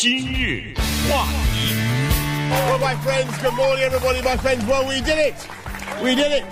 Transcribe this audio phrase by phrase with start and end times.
[0.00, 0.73] 今日
[1.09, 1.75] 话题。
[2.49, 4.21] Well, my friends, good morning, everybody.
[4.21, 5.35] My friends, well, we did it.
[6.01, 6.45] We did it.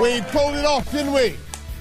[0.00, 1.36] We pulled it off, didn't we?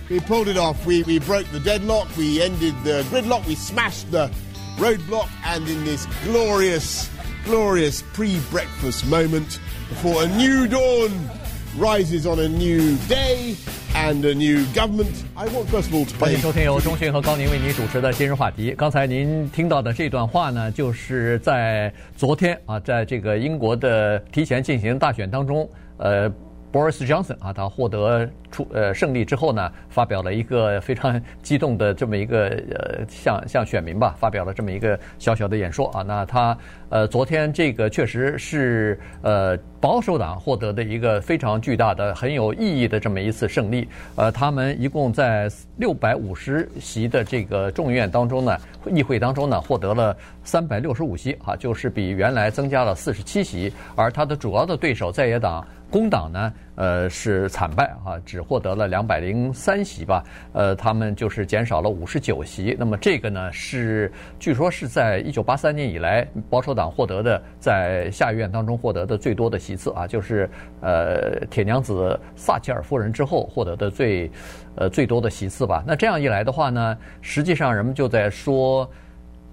[0.10, 0.86] We pulled it off.
[0.86, 2.16] We, we broke the deadlock.
[2.16, 3.48] We ended the gridlock.
[3.48, 4.32] We smashed the
[4.78, 5.28] roadblock.
[5.44, 7.10] And in this glorious,
[7.46, 9.60] glorious pre-breakfast moment
[9.90, 11.31] before a new dawn
[11.78, 13.58] rises on a new day
[13.96, 18.73] and a new government, I want first of all to 欢迎收听由钟迅和高宁为您主持的今日话题。
[18.77, 26.32] 刚才您听到的这段话呢，就是在昨天啊，在这个英国的提前进行大选当中，呃
[26.72, 36.02] ，Boris Johnson 啊，他获得出呃胜利之后呢，发表了一个非常 激动的这么一个呃向向选民吧，发表了这么一个小小的演说啊。
[36.02, 36.58] 那他
[36.90, 43.88] 呃昨天这个确实是呃保守党获得的一个非常巨大的、很有意义的这么一次胜利。
[44.16, 53.74] 呃，他们一共在六百五十席的这个众议院当中呢，议会当中呢，获得了三百六十五席啊，就是比原来增加了四十七席。
[53.96, 60.24] 而他的主要的对手在野党工党呢，呃是惨败啊，只获得了两百零三席吧。
[60.54, 62.76] 呃，他们就是减少了五十九席。
[62.80, 74.31] 那么这个呢，是据说是在一九八三年以来保守党获得的在下议院当中获得的最多的席次啊，就是呃铁娘子撒切尔夫人之后获得的最
[74.75, 75.84] 呃最多的席次吧。
[75.86, 78.89] 那这样一来的话呢，实际上人们就在说，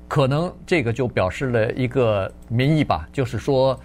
[0.06, 3.76] 可能这个就表示了一个民意吧，就是说。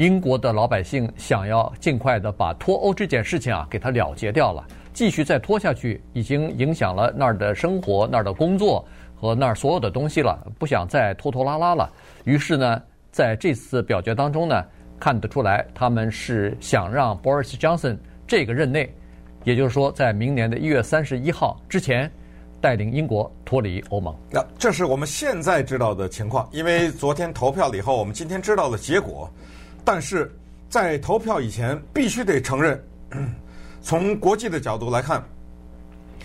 [0.00, 8.82] 英国的老百姓想要尽快的把脱欧这件事情啊给它了结掉了，继续再拖下去，已经影响了那儿的生活、那儿的工作
[9.14, 11.92] 和那儿所有的东西了，不想再拖拖拉拉了。
[12.24, 12.80] 于是呢，
[13.12, 14.64] 在这次表决当中呢，
[14.98, 18.90] 看得出来他们是想让 Boris Johnson 这个任内，
[19.44, 22.10] 也就是说在明年的一月三十一号之前，
[22.58, 24.16] 带领英国脱离欧盟。
[24.30, 29.30] 那这是我们现在知道的情况，因为昨天投票了以后，我们今天知道了结果。
[29.92, 30.32] 但是
[30.68, 32.80] 在投票以前，必须得承认，
[33.82, 35.20] 从国际的角度来看，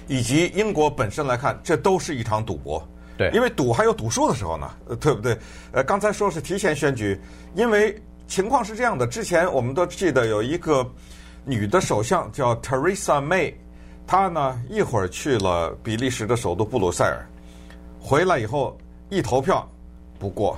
[0.08, 2.88] 以及英国本身来看，这都是一场赌博。
[3.18, 4.70] 对，因为赌还有赌输的时候呢，
[5.02, 5.36] 对不对？
[5.72, 7.20] 呃，刚才说是提前选举，
[7.56, 9.08] 因为情况是这样的。
[9.08, 10.88] 之前我们都记得有一个
[11.44, 13.52] 女的首相叫 Theresa May，
[14.06, 17.26] 她呢一会儿去了比利时的首都布鲁塞尔，
[18.00, 18.78] 回来以后
[19.10, 19.68] 一投票
[20.20, 20.56] 不过，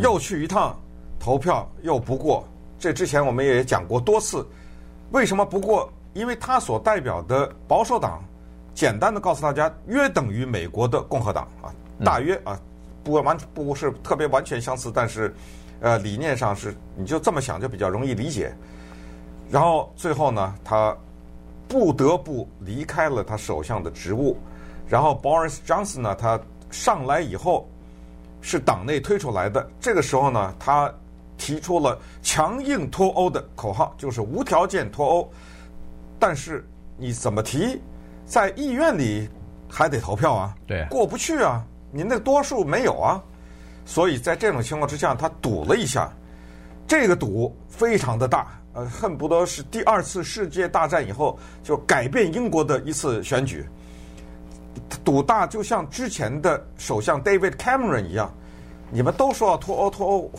[0.00, 0.80] 又去一趟。
[1.26, 2.46] 投票又不过，
[2.78, 4.46] 这之前我们也讲过多次。
[5.10, 5.92] 为什么不过？
[6.14, 8.22] 因为他所代表的保守党，
[8.72, 12.56] 简单的告诉大家，约等于美国的共和党啊，大约啊，
[13.02, 15.34] 不完不是特别完全相似，但是
[15.80, 18.54] 呃理念上是，你就这么想就比较容易理解。
[19.50, 20.96] 然后最后呢，他
[21.66, 24.38] 不得不离开了他首相的职务。
[24.86, 26.38] 然后 Boris Johnson 呢，他
[26.70, 27.68] 上来以后
[28.40, 29.68] 是党内推出来的。
[29.80, 30.88] 这个时候呢，他。
[31.36, 35.30] 提出了强硬脱欧的口号，就是无条件脱欧。
[36.18, 36.66] 但是
[36.96, 37.80] 你怎么提，
[38.24, 39.28] 在议院里
[39.68, 43.22] 还得投票啊，对，过不去啊，你那多数没有啊。
[43.84, 46.12] 所以在这种情况之下，他赌了一下，
[46.88, 53.64] 这个赌非常的大，呃，恨不得是第二次世界大战以后就改变英国的一次选举。
[55.04, 58.32] 赌大就像之前的首相 David Cameron 一样，
[58.90, 60.30] 你们都说要脱欧脱欧。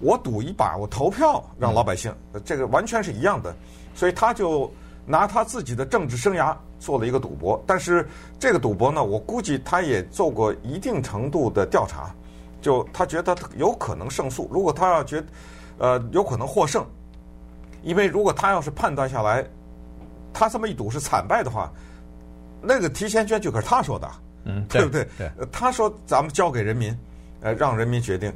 [0.00, 2.14] 我赌一把，我投票让老百姓，
[2.44, 3.54] 这个完全是一样的，
[3.94, 4.70] 所以他就
[5.06, 7.62] 拿他自己的政治生涯做了一个赌博。
[7.66, 8.06] 但是
[8.38, 12.14] 这个赌博呢，我估计他也做过一定程度的调查，
[12.60, 14.48] 就他觉得有可能胜诉。
[14.52, 15.26] 如果他要觉得，
[15.78, 16.84] 呃，有可能获胜，
[17.82, 19.44] 因为如果他要是判断下来，
[20.32, 21.72] 他这么一赌是惨败的话，
[22.60, 24.10] 那个提前选举可是他说的，
[24.44, 25.06] 嗯， 对不对？
[25.16, 26.96] 对，他说咱们交给人民，
[27.40, 28.32] 呃，让人民决定，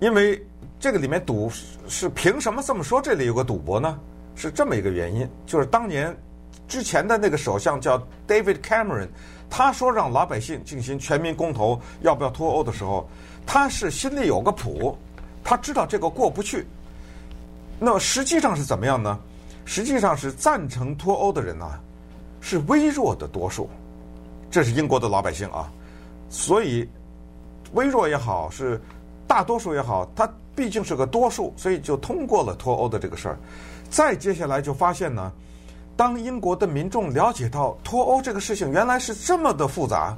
[0.00, 0.40] 因为。
[0.78, 1.50] 这个里面赌
[1.88, 3.00] 是凭什么这么说？
[3.00, 3.98] 这里有个赌博呢？
[4.34, 6.14] 是这么一个原因，就是当年
[6.68, 7.98] 之前的那个首相叫
[8.28, 9.08] David Cameron，
[9.48, 13.08] 他说让老百姓进行全民公投要不要脱欧的时候，
[13.46, 14.96] 他是心里有个谱，
[15.42, 16.66] 他知道这个过不去。
[17.80, 19.18] 那么实际上是怎么样呢？
[19.64, 21.80] 实际上是赞成脱欧的人啊，
[22.42, 23.68] 是微弱的多数，
[24.50, 25.72] 这是英国的老百姓啊，
[26.28, 26.86] 所以
[27.72, 28.78] 微弱也好，是
[29.36, 30.26] 大多数也好，它。
[30.56, 33.38] 毕竟是个多数，所以就通过了脱欧的这个事儿。
[33.90, 35.30] 再接下来就发现呢，
[35.94, 40.16] 当英国的民众了解到脱欧这个事情原来是这么的复杂，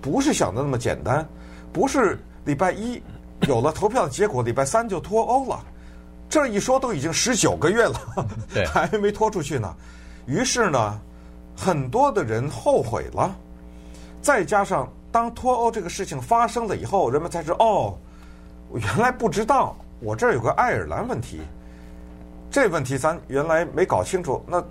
[0.00, 1.28] 不是想的那么简单，
[1.72, 3.02] 不是礼拜一
[3.48, 5.60] 有了投票的结果，礼拜三就脱欧了。
[6.28, 8.00] 这一说都已经十九个月了，
[8.72, 9.74] 还没拖出去呢。
[10.26, 10.96] 于是呢，
[11.56, 13.34] 很多的人后悔了。
[14.22, 17.98] 再加上当脱欧这个事情发生了以后，人们才知道哦。
[18.70, 21.40] 我原来不知道，我这儿有个爱尔兰问题，
[22.52, 24.40] 这问题咱原来没搞清楚。
[24.46, 24.62] 那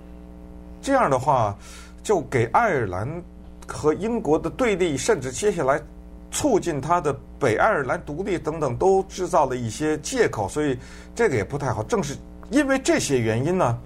[0.80, 1.54] 这样的话，
[2.02, 3.22] 就给爱尔兰
[3.66, 5.78] 和英国的对立，甚至接下来
[6.30, 10.48] 促进他的北爱尔兰独立等等，都制造了一些借口。
[10.48, 10.78] 所以
[11.14, 11.82] 这个也不太好。
[11.82, 12.16] 正是
[12.50, 13.78] 因为这些原因呢，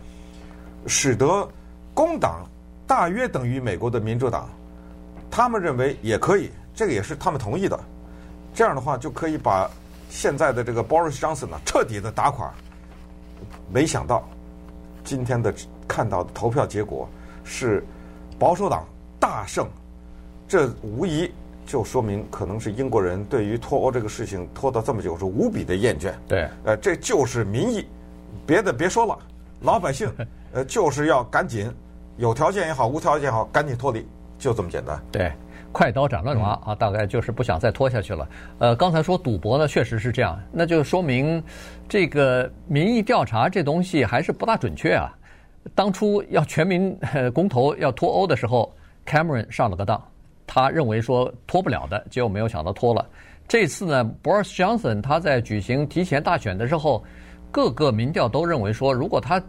[0.86, 1.48] 使得
[1.92, 2.46] 工党
[2.86, 4.48] 大约等于美国的民主党，
[5.28, 7.76] 他们认为也可以，这个也是他们同意的。
[8.54, 9.68] 这样的话就可以把。
[10.14, 12.48] 现在的这个 Boris Johnson 呢，彻底的打垮。
[13.72, 14.22] 没想到
[15.02, 15.52] 今天的
[15.88, 17.08] 看到的投票结果
[17.42, 17.84] 是
[18.38, 18.86] 保守党
[19.18, 19.66] 大胜，
[20.46, 21.28] 这无疑
[21.66, 26.12] 就说明可能是英国人对于脱欧这个事情拖到这么久是无比的厌倦。
[26.28, 27.84] 对，呃，这就是民意，
[28.46, 29.18] 别的别说了，
[29.62, 30.08] 老百姓
[30.54, 31.68] 呃就是要赶紧，
[32.18, 34.06] 有条件也好，无条件也好，赶紧脱离，
[34.38, 35.02] 就这么简单。
[35.10, 35.32] 对。
[35.74, 38.28] 快刀斩乱麻啊，大概就是不想再拖下去了。
[38.60, 41.42] 呃，刚才说赌博呢，确实是这样，那就说明
[41.88, 45.12] 这个民意调查这东西还是不大准确啊。
[45.74, 46.96] 当初要全民
[47.34, 48.72] 公投要脱欧的时候
[49.04, 50.00] ，Cameron 上了个当，
[50.46, 53.04] 他认为说脱不了的，结果没有想到脱了。
[53.48, 57.02] 这次呢，Boris Johnson 他在举行提前大选的时候，
[57.50, 59.42] 各个民调都认为说，如果他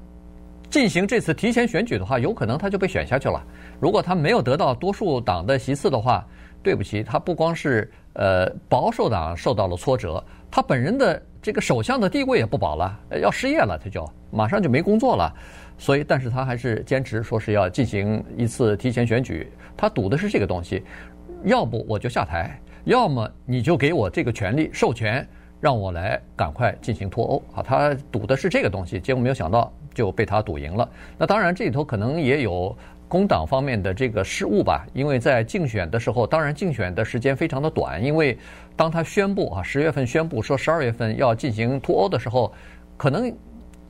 [0.70, 3.42] 进行这次提前选举的话，有可能他就被选下去了。
[3.80, 6.26] 如果他没有得到多数党的席次的话，
[6.62, 15.34] 对不起，他不光是呃保守党受到了挫折，他本人的这个首相的地位也不保了，要失业了，他就马上就没工作了。
[15.78, 19.52] 所以，但是他还是坚持说是要进行一次提前选举。
[19.78, 20.84] 他赌的是这个东西，
[21.44, 25.28] 要不我就下台，要么你就给我这个权利授权，
[25.66, 27.64] 让我来赶快进行脱欧啊。
[27.64, 30.88] 他赌的是这个东西，结果没有想到就被他赌赢了。
[31.18, 32.78] 那当然，这里头可能也有。
[33.08, 38.36] 工党方面的这个失误吧，因为在竞选的时候，当然竞选的时间非常的短，因为
[38.76, 42.52] 当他宣布啊十月份宣布说十二月份要进行脱欧的时候，
[42.98, 43.32] 可能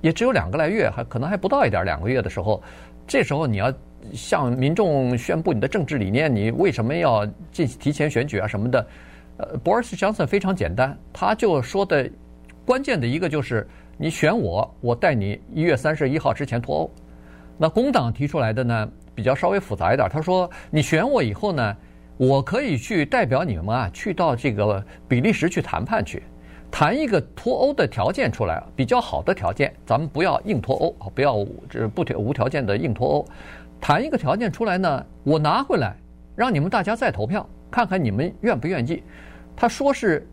[0.02, 2.62] 也只有两个来月，还可能还不到一点两个月的时候，
[3.08, 3.74] 这时候你要
[4.12, 8.86] 向民众宣布你的政治理念，你为什么要进提前选举啊什么的？
[9.38, 12.10] 呃，Boris Johnson 非常简单，他就说的
[12.66, 13.68] 关键的一个就是
[13.98, 16.92] 你选我，我带你一月三十一号之前脱欧。
[17.58, 18.90] 那工党提出来的呢？
[19.14, 21.78] 比较稍微复杂一点，他说：“你选我以后呢，
[22.18, 26.22] 我可以去代表你们啊，去到这个比利时去谈判去，
[26.70, 33.26] 谈一个脱欧的条件出来，比较好的条件，咱们不要硬脱欧啊，不要这不条无条件的硬脱欧，
[33.80, 35.96] 谈一个条件出来呢，我拿回来，
[36.36, 39.04] 让你们大家再投票，看看你们愿不愿意。”
[39.56, 40.26] 他说是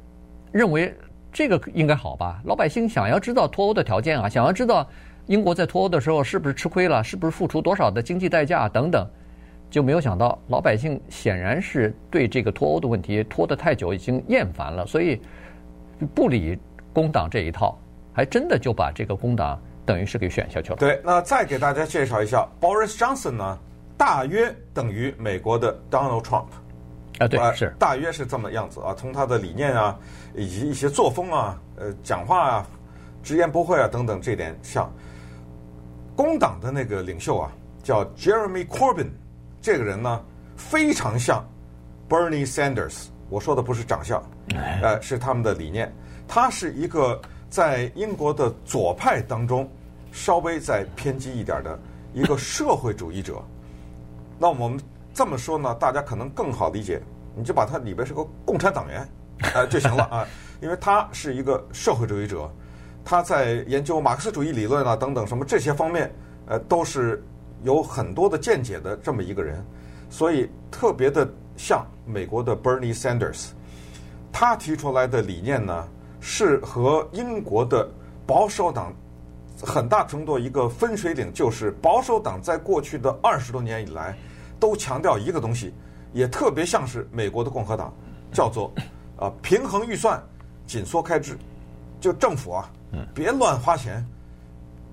[0.53, 0.95] 认为
[1.33, 2.41] 这个应该好吧？
[2.45, 4.89] 老百姓想要知道脱欧的条件啊，想要知道。
[5.27, 7.03] 英国在脱欧的时候是不是吃亏了？
[7.03, 9.07] 是不是付出多少的经济代价等等？
[9.71, 15.21] 就没有想到老百姓显然是对这个脱欧的问题拖得太久，已经厌烦了，所以
[16.13, 16.59] 不理
[16.93, 17.79] 工党这一套，
[18.13, 20.77] 还真的就把这个工党等于是给选下去了。
[20.77, 23.59] 对，那再给大家介绍一下，Boris Johnson 呢，
[23.97, 26.47] 大约等于美国的 Donald Trump。
[27.25, 29.99] 啊，对，是大约是这么样子啊，从他的理念啊，
[30.35, 32.67] 以及一些作风啊，呃，讲话啊，
[33.23, 34.91] 直言不讳啊等等，这点像。
[36.15, 37.51] 工党的那个领袖啊，
[37.83, 39.09] 叫 Jeremy Corbyn，
[39.63, 40.23] 这个人呢
[40.57, 41.43] 非常像
[42.09, 43.07] Bernie Sanders。
[43.31, 44.23] 我说的不是长相，
[44.83, 45.91] 呃，是他们的理念。
[46.29, 47.19] 他是一个
[47.49, 49.67] 在英国的左派当中
[50.13, 51.79] 稍微再偏激一点的
[52.13, 53.43] 一个社会主义者。
[54.39, 54.79] 那我们
[55.15, 57.01] 这么说呢，大家可能更好理解。
[57.35, 59.09] 你就把他里边是个共产党员，
[59.55, 60.27] 呃， 就行了啊，
[60.61, 62.51] 因为他是一个社会主义者。
[63.05, 66.09] 他在研究马克思主义理论啊，等等什么这些方面，
[66.47, 67.21] 呃，都是
[67.65, 69.61] 有很多的见解的这么一个人，
[70.09, 73.47] 所以特别的像美国的 Bernie Sanders，
[74.31, 75.89] 他提出来的理念呢，
[76.21, 77.91] 是和英国的
[78.25, 78.95] 保守党
[79.65, 84.17] 很大程度一个分水岭，就是保守党在过去的二十多年以来
[84.61, 85.75] 都强调一个东西，
[86.13, 87.93] 也特别像是美国的共和党，
[88.33, 88.73] 叫做
[89.17, 90.23] 啊平衡预算，
[90.67, 91.37] 紧缩开支，
[92.01, 92.71] 就政府啊。
[93.15, 94.07] 别乱花钱，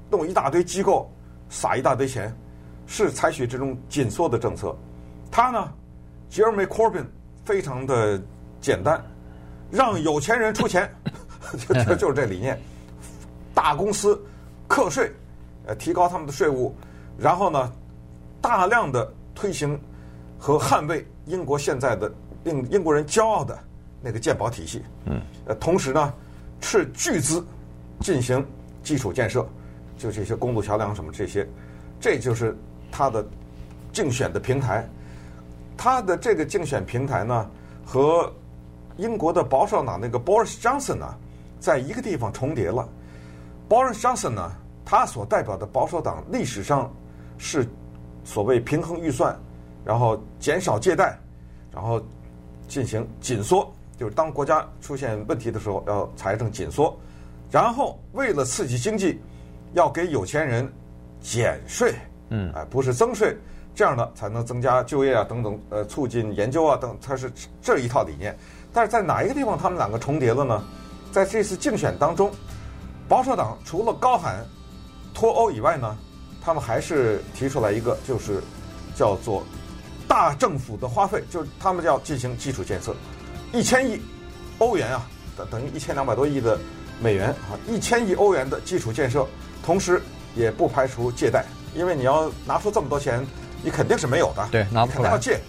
[0.10, 1.12] 弄一大堆机构，
[1.50, 2.34] 撒一大堆钱，
[2.88, 4.74] 是采取这种紧缩的政策。
[5.30, 5.70] 他呢
[6.32, 7.06] ，Jeremy Corbyn
[7.44, 8.22] 非常的
[8.62, 9.04] 简单，
[9.70, 10.90] 让有钱人出钱，
[11.68, 12.58] 就就就是这理念。
[13.54, 14.18] 大公司
[14.66, 15.12] 课税，
[15.66, 16.74] 呃，提高他们的税务，
[17.18, 17.70] 然后呢，
[18.40, 19.78] 大量的推行
[20.40, 22.12] 和捍卫英国现在的
[22.44, 23.56] 令英国人骄傲的
[24.02, 24.82] 那个鉴宝体系。
[25.06, 26.14] 嗯，呃，同时呢，
[26.60, 27.46] 斥巨资。
[28.02, 28.48] 进行
[28.82, 29.46] 基础建设，
[29.98, 31.46] 就这些公路桥梁什么这些，
[32.00, 32.56] 这就是
[32.90, 33.28] 他的
[33.92, 34.88] 竞选的平台。
[35.76, 37.52] 他的这个竞选平台呢，
[37.86, 38.34] 和
[38.96, 41.14] 英国的保守党那个 Boris Johnson 呢，
[41.60, 42.88] 在一个地方重叠了。
[43.68, 44.52] Boris Johnson 呢，
[44.86, 46.90] 他所代表的保守党历史上
[47.38, 47.68] 是
[48.24, 49.38] 所谓平衡预算，
[49.90, 51.18] 然后减少借贷，
[51.74, 52.00] 然后
[52.68, 53.68] 进行紧缩，
[53.98, 56.96] 就是当国家出现问题的时候要财政紧缩，
[57.50, 59.20] 然后为了刺激经济，
[59.74, 60.72] 要给有钱人
[61.22, 61.96] 减税，
[62.30, 63.36] 嗯，哎，不是增税，
[63.74, 68.38] 这样呢才能增加就业啊等等，呃，促进研究啊等，它是这一套理念。
[68.72, 70.64] 但是在哪一个地方他们两个重叠了呢？
[71.12, 72.32] 在这次竞选当中。
[73.08, 74.46] 保守党除了高喊
[75.16, 75.98] 脱欧以外呢，
[76.44, 78.40] 他们还是提出来一个，就是
[78.94, 79.42] 叫做
[80.10, 82.96] 大政府的花费，就是他们要进行基础建设，
[83.54, 84.02] 一千亿
[84.58, 86.60] 欧元啊，等等于一千两百多亿的
[87.00, 89.24] 美元啊，一千亿欧元的基础建设，
[89.64, 90.02] 同时
[90.36, 93.24] 也不排除借贷，因为你要拿出这么多钱，
[93.64, 95.40] 你肯定是没有的，对，拿不出来，要借，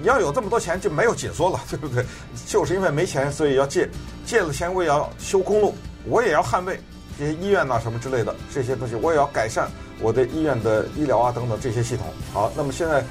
[0.00, 2.06] 你要有这么多钱就没有紧缩了，对不对？
[2.46, 3.90] 就是因为没钱，所以要借，
[4.24, 6.80] 借了钱我也要修公路，我也要捍卫。
[7.18, 9.70] 这些医院呐、啊，什么之类的这些东西，我也要改善
[10.00, 12.06] 我的医院的医疗啊等等这些系统。
[12.30, 13.02] 好，那么现在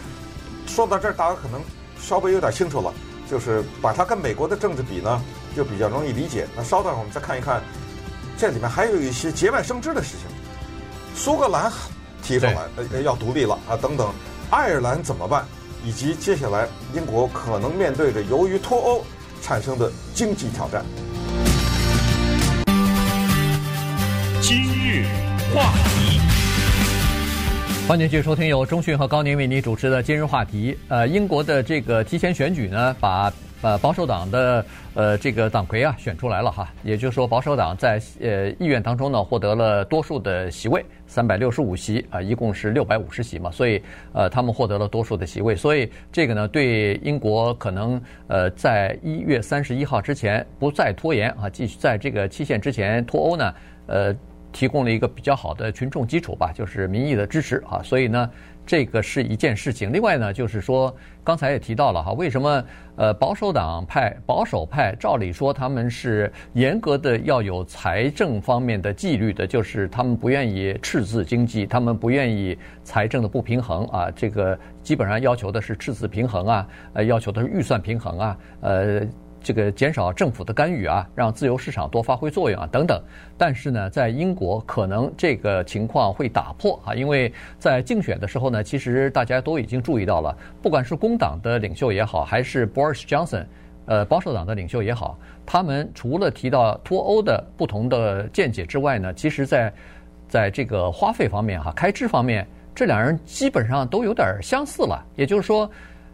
[0.67, 1.62] 说到这儿，大家可能
[2.00, 2.93] 稍微有点清楚了，
[3.29, 5.22] 就是把它跟美国的政治比呢，
[5.55, 6.48] 就比较容易理解。
[6.55, 7.62] 那稍等我们再看一看，
[8.38, 10.27] 这里面还有一些节外生枝的事情。
[11.15, 11.72] 苏格兰
[12.22, 12.57] 提出来
[12.91, 14.12] 呃要独立了啊等等，
[14.50, 15.45] 爱尔兰怎么办？
[15.84, 19.05] 以及接下来英国可能面对着由于脱欧
[19.43, 20.84] 产生的经济挑战。
[24.41, 25.05] 今日
[25.53, 26.19] 话题，
[27.88, 30.75] 欢迎继续收听由中讯和高宁为你主持的今日话题。
[30.88, 34.65] 呃，英国的这个提前选举呢，把呃保守党的
[34.96, 43.80] 呃这个党魁啊选出来了哈，也就是说保守党在呃议院当中呢获得了多数的席位，三百六十五席啊，一共是六百五十席嘛，所以
[44.13, 53.54] 呃他们获得了多数的席位，所以这个呢对英国可能呃在一月三十一号之前不再拖延啊，继续在这个期限之前脱欧呢，
[53.86, 54.15] 呃。
[54.56, 58.32] 提供了一个比较好的群众基础吧，就是民意的支持啊，所以呢，
[58.66, 59.92] 这个是一件事情。
[59.92, 60.96] 另外呢，就是说
[61.26, 62.64] 刚才也提到了哈，为什么
[62.96, 79.02] 呃保守党派、保守派照理说他们是严格的要有财政方面的纪律的，就是他们不愿意赤字经济，他们不愿意财政的不平衡啊，这个基本上要求的是赤字平衡啊，呃，要求的是预算平衡啊，呃。
[79.46, 83.00] 这个减少政府的干预啊，让自由市场多发挥作用啊，等等。
[83.38, 93.46] 但是呢，在英国可能这个情况会打破啊，因为在竞选的时候呢，其实大家都已经注意到了，不管是工党的领袖也好，还是 Boris Johnson，
[93.86, 99.72] 呃，保守党的领袖也好，他们除了提到脱欧的不同的见解之外呢，其实在
[100.28, 105.06] 在这个花费方面哈，开支方面，这两人基本上都有点相似了。
[105.16, 105.70] 也就是说，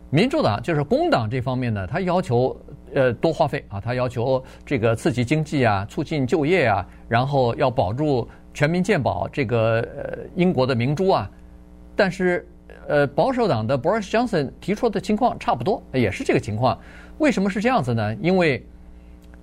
[0.10, 2.54] 民主党就是工党这方面呢，他要求。
[2.94, 3.80] 呃，多花费啊！
[3.80, 11.30] 他要求这个刺激经济啊，促进就业啊，然后要保住全民健保这个呃英国的明珠啊。
[11.96, 12.48] 但是，
[12.88, 16.78] 呃，保守党的 Boris Johnson 提出的情况差不多，也是这个情况。
[17.18, 18.16] 为什么是这样子呢？
[18.16, 18.66] 因为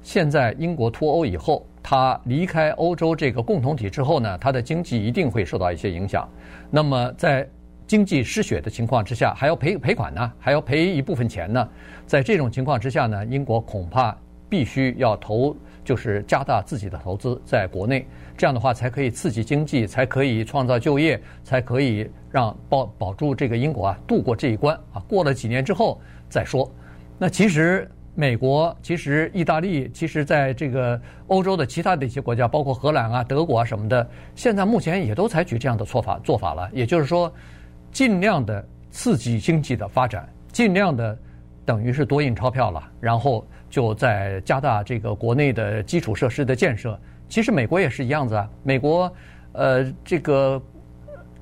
[0.03, 6.29] 现在英国脱欧以后，他离开欧洲这个共同体之后呢，他的经济一定会受到一些影响。
[6.71, 7.49] 那么在
[7.89, 11.67] 经济失血的情况之下，还要赔赔款呢，还要赔一部分钱呢。
[12.07, 14.15] 在这种情况之下呢，英国恐怕
[14.47, 25.03] 必须要投，就是加大自己的投资在国内，这样的话才可以刺激经济，才可以创造就业，才可以让保保住这个英国啊度过这一关啊。
[25.09, 26.71] 过了几年之后再说。
[27.17, 37.33] 那其实美国、其实意大利、其实在这个欧洲的其他的一些国家，包括荷兰啊、德国啊什么的，现在目前也都采取这样的做法做法了，也就是说。
[37.91, 41.19] 尽量的刺激经济的发展，尽量的
[41.65, 46.99] 等于是多印钞票了，然后就在加大这个国内的基础设施的建设。
[47.29, 49.13] 其实美国也是一样子啊，美国
[49.53, 50.61] 呃这个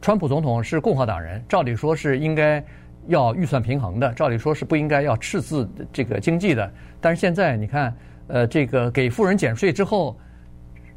[0.01, 2.65] 川普总统是共和党人，照理说是应该
[3.07, 6.73] 要预算平衡的，照理说是不应该要赤字这个经济的。
[7.01, 7.95] 但是现在你看，
[8.27, 10.19] 呃这个给富人减税之后，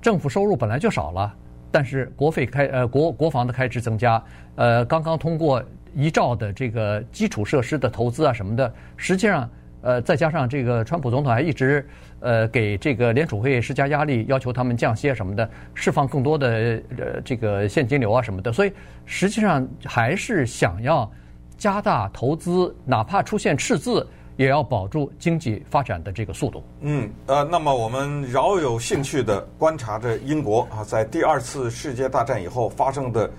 [0.01, 1.35] 政府收入本来就少了。
[1.71, 4.23] 但是国费开呃国国防的开支增加，
[4.55, 5.63] 呃刚刚通过
[5.95, 9.49] 一兆的这个基础设施的投资啊什么的，实际上
[9.81, 11.87] 呃再加上这个川普总统还一直
[12.19, 18.71] 呃给这个联储会施加压力，要求他们降息啊什么的，释放更多的呃这个现金流啊什么的，所以
[19.05, 21.09] 实际上还是想要
[21.57, 24.07] 加大投资，哪怕出现赤字。
[24.39, 26.63] 也要保住经济发展的这个速度。
[26.79, 33.29] 嗯，呃，那么我们饶有兴趣的观察着英国啊，在第二次世界大战以后发生的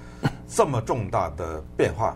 [0.47, 2.15] 这么重大的变化。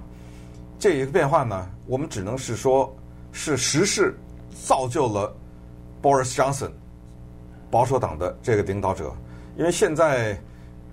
[0.78, 2.94] 这一个变化呢，我们只能是说，
[3.32, 4.14] 是时势
[4.50, 5.34] 造就了
[6.02, 6.70] Boris Johnson。
[7.70, 9.10] 保守党的这个领导者，
[9.56, 10.38] 因为现在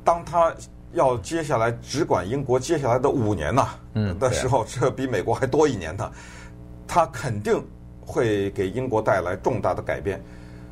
[0.02, 0.56] 当他
[0.94, 6.10] 要接下来只管英国接下来的五年呐，嗯，的时候，这比美国还多一年呢，
[6.88, 7.62] 他肯定
[8.06, 10.22] 会给英国带来重大的改变。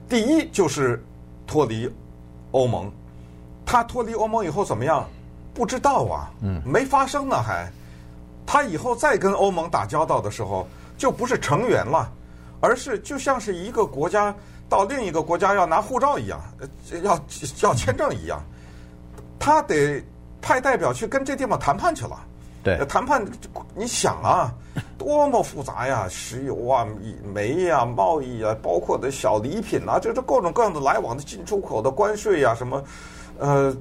[0.07, 1.03] 第一就是
[1.45, 1.89] 脱离
[2.51, 2.91] 欧盟，
[3.65, 5.07] 他脱离欧盟以后怎么样？
[5.53, 7.71] 不知道啊，嗯，没发生呢还。
[8.45, 10.67] 他以后再跟欧盟打交道的时候，
[10.97, 12.11] 就不是成员了，
[12.59, 14.33] 而是就像是一个国家
[14.67, 16.41] 到另一个国家要拿护照一样，
[17.03, 17.19] 要
[17.61, 18.41] 要签证一样，
[19.37, 20.03] 他得
[20.41, 22.19] 派代表去跟这地方谈判去了。
[22.63, 23.23] 对，谈判，
[23.75, 24.51] 你想啊，
[24.99, 26.05] 多么复杂呀！
[26.09, 26.85] 石油啊、
[27.33, 32.83] 煤呀、贸易啊，包括的小礼品啊，这这各种各样的来往的进出口的关税呀，什么，
[33.39, 33.75] 呃，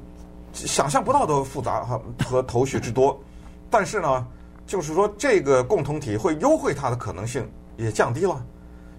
[0.53, 3.21] 想象不到的复杂和和头绪之多。
[3.69, 4.25] 但是呢，
[4.65, 7.47] 就是说这个共同体会优惠它的可能性
[7.77, 8.41] 也降低了，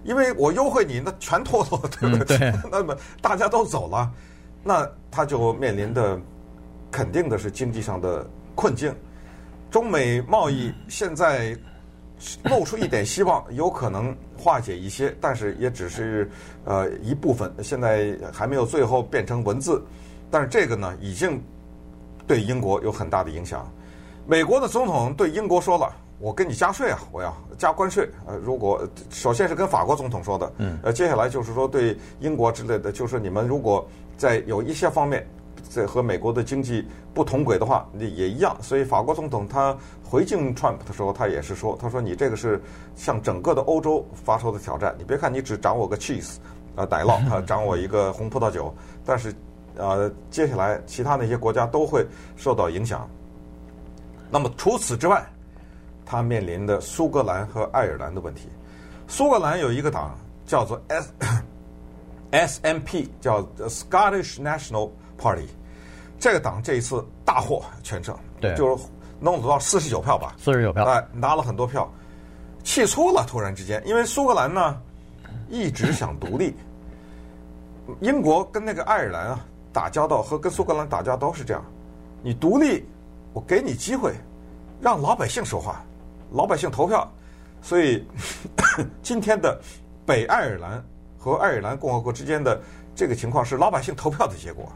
[0.04, 2.38] 因为我优惠你，那全脱了，对不对？
[2.38, 2.52] 对。
[2.70, 4.12] 那么大家都走了，
[4.62, 6.20] 那他就面临的
[6.90, 8.94] 肯定的是经济上的困境。
[9.70, 11.56] 中美贸易现在
[12.44, 16.30] 露出一点希望，有可能化解一些，但是也只是
[16.64, 19.82] 呃一部分，现在还没有最后变成文字。
[20.30, 21.42] 但是这个呢，已经
[22.26, 23.70] 对英国有很大的影响。
[24.26, 35.26] 美国的总统对英国说了：“我跟你加税啊，我要加关税。”呃，如果首先是跟法国总统说的，嗯，呃，接下来就是说对英国之类的，就是你们如果在有一些方面。
[35.70, 36.84] 在和美国的经济
[37.14, 38.54] 不同轨的话，也一样。
[38.60, 39.74] 所以法国总统他
[40.04, 42.60] 回敬 Trump 的时候，他也是说：“他说你这个是
[42.96, 44.92] 向整个的欧洲发出的挑战。
[44.98, 46.38] 你别看你只掌握个 cheese
[46.74, 48.74] 啊，奶酪 啊，掌握一个红葡萄酒，
[49.04, 49.32] 但是
[49.76, 52.04] 呃，接下来其他那些国家都会
[52.36, 53.08] 受到影响。
[54.28, 55.24] 那么除此之外，
[56.04, 58.48] 他面临的苏格兰和爱尔兰的问题。
[59.06, 61.12] 苏格兰有一个党叫做 S
[62.62, 65.46] SNP，叫 Scottish National Party。
[66.20, 68.84] 这个党这一次大获全胜，对，就是
[69.18, 71.90] 弄得到四十九票吧，四十九票，哎，拿了很多票，
[72.62, 73.24] 气粗了。
[73.26, 74.78] 突然之间，因为苏格兰呢
[75.48, 76.54] 一直想独立，
[78.00, 81.64] 英国跟那个爱尔兰啊打交道，和跟苏格兰打交道都是这样，
[82.22, 82.84] 你独立，
[83.32, 84.14] 我给你机会，
[84.78, 85.82] 让老百姓说话，
[86.32, 87.10] 老百姓投票，
[87.62, 88.06] 所以
[89.02, 89.58] 今天的
[90.04, 90.84] 北爱尔兰
[91.18, 92.60] 和爱尔兰共和国之间的
[92.94, 94.70] 这个情况是老百姓投票的结果。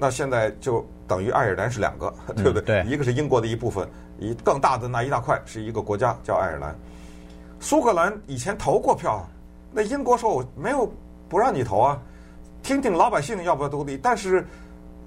[0.00, 2.62] 那现在就等于爱尔兰是两个，对不对？
[2.62, 3.86] 对，一个是英国的一部分，
[4.18, 6.74] 一更大的那一大块是一个国家叫爱尔兰。
[7.60, 9.22] 苏格兰以前投过票，
[9.70, 10.90] 那英国说我没有
[11.28, 12.00] 不让你投啊，
[12.62, 13.98] 听听老百姓要不要独立。
[13.98, 14.46] 但是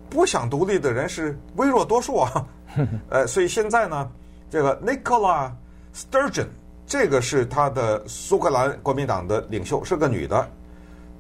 [0.10, 2.46] 不想独立的人是微弱多数啊，
[3.10, 4.08] 呃，所以现在呢，
[4.52, 5.50] 这个 Nicola
[5.96, 6.48] Sturgeon
[6.86, 10.48] 这个是他的苏格兰国民党的领袖，是个女的，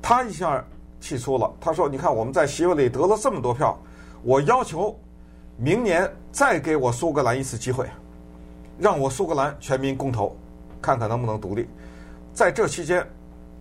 [0.01, 0.63] 她一下。
[1.03, 3.77] 气粗了，他说：“你看，我们在席位里得了这么多票，
[4.23, 4.97] 我要求
[5.57, 7.85] 明年再给我苏格兰一次机会，
[8.79, 10.33] 让我苏格兰全民公投，
[10.81, 11.67] 看看能不能独立。
[12.33, 13.05] 在这期间，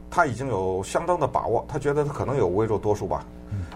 [0.09, 3.27] 他已经有相当的把握，他觉得他可能有微弱多数吧，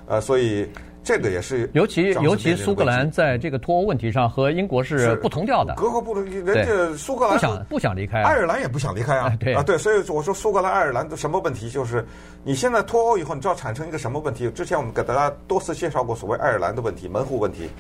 [0.07, 0.71] 呃，所以。”
[1.07, 6.21] 这个也是，尤其尤其苏格兰在这个脱欧问题上和英国是不同调的，格格不入。
[6.23, 9.33] 人家苏格兰不想不想离开，爱尔兰也不想离开啊。
[9.39, 11.71] 对啊，对，所以我说苏格兰、爱尔兰的什么问题？
[11.71, 12.05] 就是
[12.43, 14.51] 你现在脱欧以后，你知道产生一个什么问题？
[14.51, 17.71] 之前我们给大家多次介绍过所谓爱尔兰的问题，门户问题。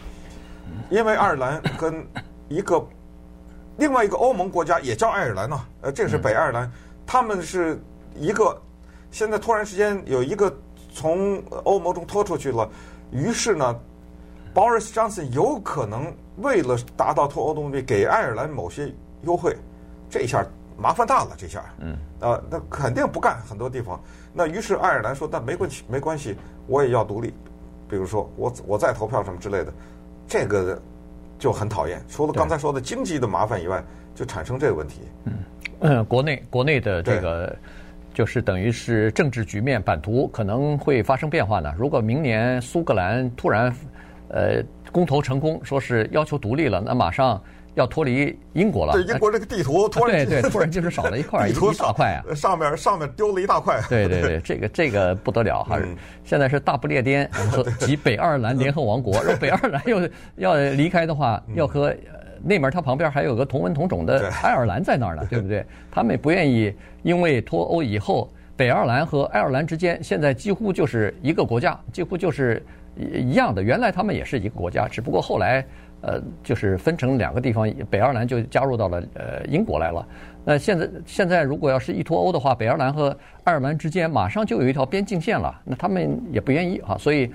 [0.88, 2.06] 因为爱尔兰跟
[2.46, 2.80] 一个
[3.76, 6.70] 另外一个欧盟国家也叫爱尔兰呢，呃，这个是北爱尔兰，
[7.04, 7.76] 他们是
[8.14, 8.56] 一个
[9.10, 10.56] 现在突然之间有一个
[10.92, 12.70] 从欧盟中脱出去了。
[13.10, 13.80] 于是呢
[14.54, 18.92] ，Boris Johnson 有可能为了达到脱欧的目的，给爱尔兰某些
[19.22, 19.56] 优惠，
[20.10, 20.44] 这一下
[20.76, 21.30] 麻烦大了。
[21.36, 24.00] 这下，嗯，啊，那肯定不干很多地方。
[24.32, 27.32] 那于是爱尔兰说：“那没关系，没关系，我也要独立。
[27.88, 29.72] 比如说，我我再投票什么之类的，
[30.26, 30.80] 这个
[31.38, 32.02] 就很讨厌。
[32.08, 33.82] 除了刚才说的经济的麻烦以外，
[34.14, 35.00] 就产生这个问题。
[35.24, 35.32] 嗯，
[35.80, 37.56] 嗯，国内国内的这个。”
[38.16, 41.70] 就是等于是政治局面版图可能会发生变化呢。
[41.76, 43.70] 如果明年苏格兰突然，
[44.30, 47.38] 呃，公投成功，说是要求独立了，那马上
[47.74, 48.94] 要脱离英国了。
[48.94, 53.78] 对，英国这个地图突然、啊、对对， 突然就是少了一块，一大块啊，上面上面丢了一大块。
[53.86, 55.78] 对对对，这个这个不得了哈！
[56.24, 61.94] 现在是大不列颠和 及北爱尔兰联合王国，如果北爱尔兰又要离开的话，要和。
[62.42, 65.64] 那门它旁边还有个同文同种的爱尔兰在那儿呢，对不对？
[65.90, 66.72] 他们也不愿意，
[67.02, 72.64] 因为脱欧以后，北爱尔兰和爱尔兰之间现在几乎就是一个国家，几乎就是
[72.96, 73.62] 一样的。
[73.62, 75.64] 原来他们也是一个国家，只不过后来，
[76.00, 80.06] 呃，就是分成两个地方，北爱尔兰就加入到了呃英国来了。
[80.44, 86.96] 那现在现在如果要是一脱欧的话，北爱尔兰和爱尔兰之间马上就有一条边境线了，那他们也不愿意啊。
[86.96, 87.30] 所以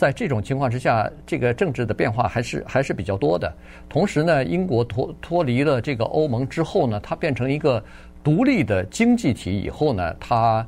[0.00, 3.52] 在这种情况之下，这个政治的变化还是还是比较多的。
[3.86, 7.84] 同时呢，英国脱脱离了这个欧盟之后呢，它变成一个
[8.24, 10.66] 独立的经济体以后呢，它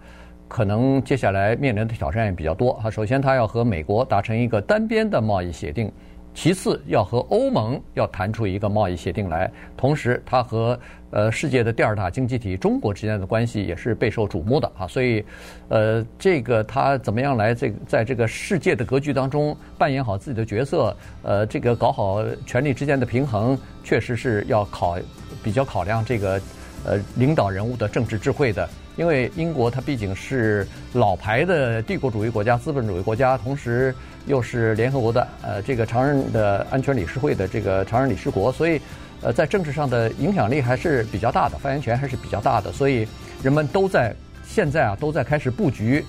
[0.48, 2.90] 可能接下来面临的挑战也比较多啊。
[2.90, 5.90] 首先，它要和美国达成一个单边的贸易协定。
[6.34, 10.78] 其次，要和欧盟要谈出一个贸易协定来，同时，它和
[11.10, 14.86] 呃世界的第二大经济体中国之间的关系也是备受瞩目的啊。
[14.86, 15.22] 所以，
[15.68, 20.96] 呃，这个它怎么样来这个在这个世界的格局当中扮演好自己的角色？
[21.22, 24.98] 呃，这个搞好权力之间的平衡，确实是要考
[25.42, 26.40] 比较考量这个
[26.86, 28.68] 呃领导人物的政治智慧的。
[28.96, 33.94] 因为英国它毕竟是老牌的帝国主义国家、资本主义国家，同时
[34.26, 38.80] 又是联合国的呃这个常任的安全理事会的这个常任理事国，所以
[39.22, 43.06] 呃在政治上的影响力还是比较大的，发言权还是比较大的，所以
[43.42, 44.14] 人们都在
[44.46, 46.04] 现在啊都在开始布局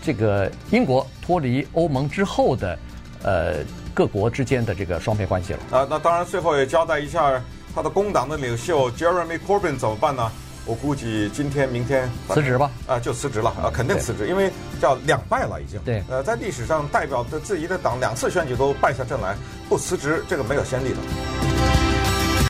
[0.00, 2.78] 这个英国脱离欧盟之后的
[3.22, 3.54] 呃
[3.92, 5.58] 各国之间的这个双边关系了。
[5.72, 7.42] 啊，那当然最后也交代一下
[7.74, 10.30] 他的工党的领袖 Jeremy Corbyn 怎么办呢？
[10.68, 15.80] 我估计今天、明天辞职吧，啊，就辞职了啊，肯定辞职，因为叫两败了已经。
[15.80, 19.34] 对，呃，在历史上代表的自己的党两次选举都败下阵来，
[19.66, 21.57] 不辞职这个没有先例的。